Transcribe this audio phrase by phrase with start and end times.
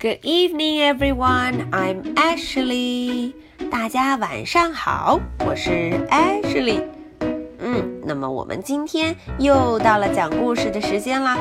[0.00, 1.72] Good evening, everyone.
[1.72, 3.32] I'm Ashley.
[3.68, 6.84] 大家晚上好，我是 Ashley。
[7.58, 11.36] 嗯，那么我们今天又到了讲故事的时间啦。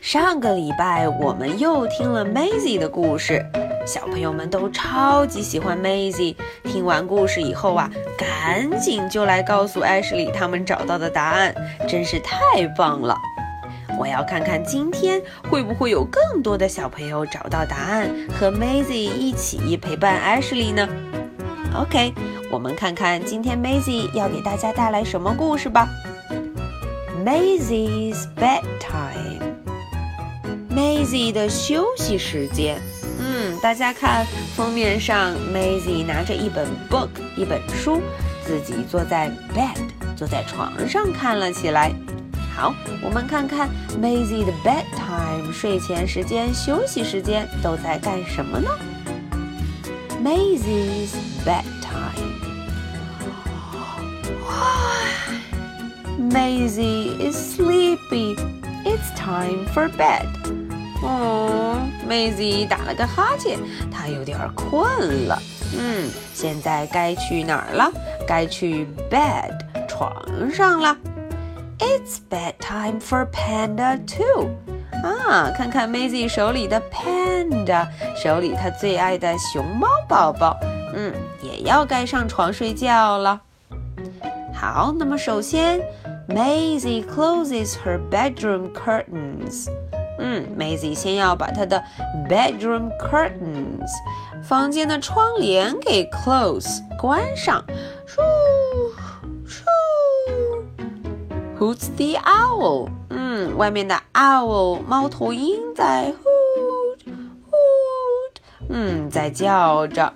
[0.00, 3.44] 上个礼拜我们又听了 Maisie 的故事，
[3.86, 6.34] 小朋友们都超级喜欢 Maisie。
[6.64, 11.54] 听完故事以后啊，赶紧就来告诉 Ashley 他们找到的答案，
[11.86, 13.14] 真是太棒了。
[13.98, 20.88] 我要看看今天会不会有更多的小朋友找到答案，和 Maisie 一起陪伴 Ashley 呢
[21.74, 22.12] ？OK，
[22.50, 25.88] 我们看看今天 Maisie 要给大家带来什么故事吧。
[27.24, 29.40] Maisie's bedtime。
[30.74, 32.80] Maisie 的休息时间。
[33.20, 38.00] 嗯，大家看封面上，Maisie 拿着一本 book，一本书，
[38.44, 39.78] 自己坐在 bed，
[40.16, 41.92] 坐在床上看了起来。
[42.54, 43.68] 好，我们看看
[44.00, 48.70] Maisy 的 bedtime 睡前时间、休息时间都在干什么呢
[50.22, 52.30] ？Maisy's bedtime。
[56.30, 58.36] Maisy is sleepy.
[58.84, 60.26] It's time for bed.
[61.02, 61.78] 哦
[62.08, 63.58] ，Maisy 打了个哈欠，
[63.90, 65.42] 她有点困了。
[65.76, 67.90] 嗯，现在该去哪儿了？
[68.26, 70.12] 该去 bed 床
[70.52, 70.96] 上了。
[71.81, 74.49] It's bedtime for Panda too.
[75.03, 80.57] 啊，看看 Maisie 手里的 Panda，手里她最爱的熊猫宝宝，
[80.95, 83.41] 嗯，也要该上床睡觉了。
[84.53, 85.79] 好，那么首先，
[86.27, 89.67] Maisie closes her bedroom curtains。
[90.19, 91.83] 嗯，Maisie 先要把她的
[92.27, 93.87] bedroom curtains，
[94.43, 97.63] 房间的窗帘给 close 关上。
[101.62, 102.88] Who's the owl？
[103.10, 106.98] 嗯，外面的 owl 猫头鹰在 hoot
[107.52, 108.34] hoot，
[108.68, 110.12] 嗯，在叫着。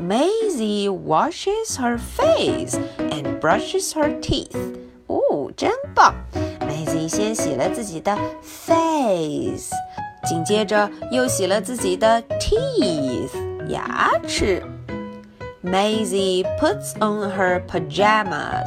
[0.00, 4.56] Maisy washes her face and brushes her teeth。
[5.06, 6.16] 哦，真棒
[6.68, 9.70] ！Maisy 先洗了自己的 face，
[10.24, 13.30] 紧接着又洗了自己的 teeth
[13.68, 14.60] 牙齿。
[15.62, 18.66] Maisy puts on her pajamas。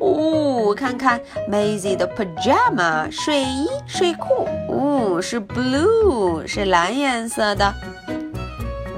[0.00, 7.72] 哦，看看 Maisie 的 pajama 睡衣睡裤，哦，是 blue 是蓝颜色的。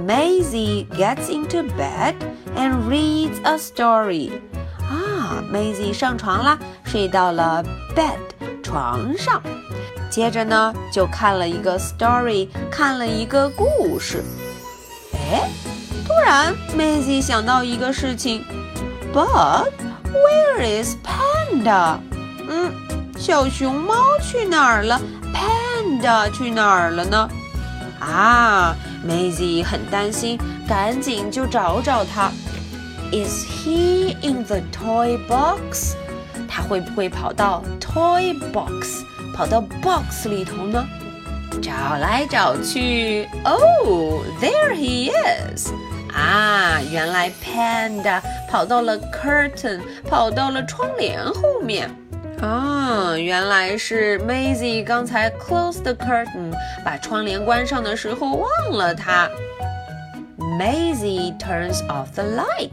[0.06, 2.14] Maisie gets into bed
[2.56, 4.30] and reads a story。
[4.80, 7.62] 啊，Maisie 上床啦，睡到了
[7.94, 9.42] bed 床上，
[10.08, 14.22] 接着呢就看了一个 story，看了一个故事。
[15.12, 15.48] 哎。
[16.04, 18.44] 突然，Maisie 想到一个事情
[19.14, 19.70] ，But
[20.11, 21.99] where is Panda？
[22.49, 22.71] 嗯，
[23.17, 24.99] 小熊猫去哪儿了？
[25.33, 27.29] Panda 去哪儿了呢？
[27.99, 28.75] 啊，
[29.07, 32.31] Maisie 很担心，赶紧就找找他。
[33.11, 35.95] Is he in the toy box？
[36.47, 39.03] 他会不会跑到 toy box，
[39.35, 40.85] 跑到 box 里头呢？
[41.61, 45.71] 找来找去，Oh，there he is！
[46.12, 51.90] 啊，原来 Panda 跑到了 curtain，跑到了窗帘后面。
[52.40, 56.52] 啊，原来是 Maisy 刚才 close the curtain，
[56.84, 59.30] 把窗帘关上的时候忘了它。
[60.58, 62.70] Maisy turns off the light。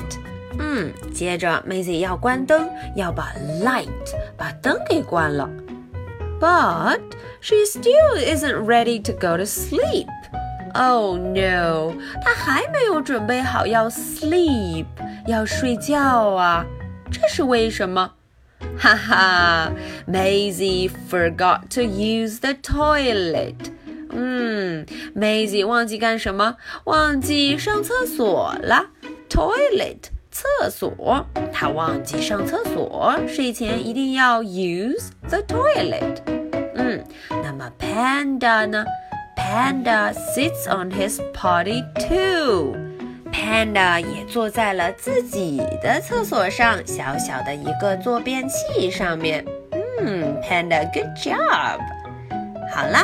[0.58, 3.32] 嗯，接着 Maisy 要关灯，要把
[3.64, 3.88] light
[4.36, 5.48] 把灯给关了。
[6.40, 7.00] But
[7.40, 10.08] she still isn't ready to go to sleep.
[10.74, 11.94] Oh no，
[12.24, 14.86] 他还没有准备好要 sleep，
[15.28, 16.66] 要睡觉啊，
[17.12, 18.12] 这是为什么？
[18.78, 19.72] 哈哈
[20.08, 23.56] ，Maisy forgot to use the toilet。
[24.12, 24.86] 嗯
[25.16, 26.56] ，Maisy 忘记干什么？
[26.86, 28.88] 忘记上厕所了。
[29.30, 36.18] Toilet，厕所，她忘记上厕所，睡前一定要 use the toilet。
[36.76, 38.86] 嗯，那么 Panda 呢？
[39.40, 42.76] Panda sits on his potty too.
[43.32, 49.46] Panda 也坐在了自己的厕所上小小的一个坐便器上面。
[50.02, 51.80] 嗯，Panda，good job。
[52.72, 53.00] 好了，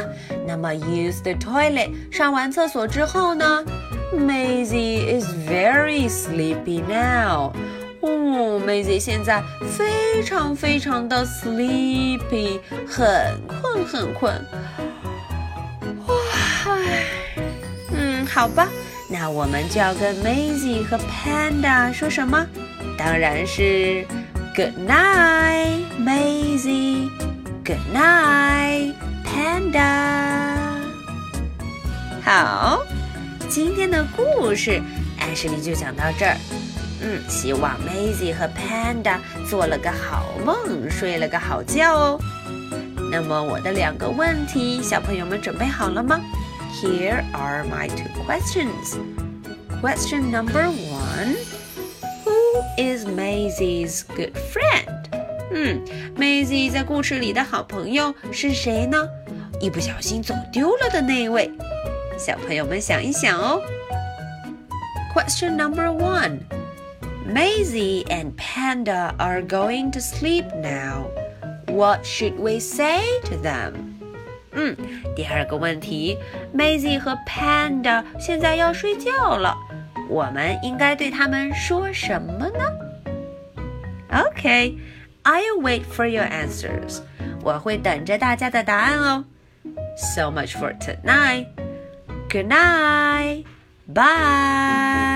[0.46, 3.64] 那么 use the toilet 上完厕所之后呢
[4.14, 7.54] ，Maisy is very sleepy now。
[8.02, 9.42] 哦，Maisy oh, 现在
[9.78, 14.34] 非常非常的 sleepy，很困很困。
[17.92, 18.68] 嗯好吧，
[19.10, 22.46] 那我们就要跟 Maisie 和 Panda 说什么？
[22.98, 24.06] 当然是
[24.56, 27.10] Good night, Maisie.
[27.64, 28.94] Good night,
[29.26, 30.80] Panda.
[32.24, 32.86] 好，
[33.50, 34.82] 今天的故事
[35.20, 36.38] 艾什莉就讲到这儿。
[37.02, 42.20] 嗯，希望 Maisie 和 Panda 做了个好梦，睡了个好觉哦。
[43.12, 46.20] 那么我的两个问题，小朋友们准备好了吗
[46.82, 49.00] Here are my two questions.
[49.80, 51.38] Question number one
[52.26, 55.08] Who is Maisy's good friend?
[55.50, 55.86] Hmm, 嗯
[56.18, 59.08] ，Maisy 在故事里的好朋友是谁呢？
[59.62, 61.50] 一不小心走丢了的那位。
[62.18, 63.62] 小朋友们想一想哦。
[65.14, 66.40] Question number one.
[67.26, 71.08] Maisy and Panda are going to sleep now.
[71.68, 73.95] What should we say to them?
[74.56, 74.76] 嗯，
[75.16, 76.18] 第二个问题
[76.56, 79.56] ，Maisie 和 Panda 现在要睡觉了，
[80.10, 82.66] 我们应该对他们说什么呢
[84.12, 87.02] ？OK，I'll wait for your answers.
[87.44, 89.26] 我会等着大家的答案哦。
[89.98, 91.48] So much for tonight.
[92.30, 93.46] Good night.
[93.88, 95.15] Bye.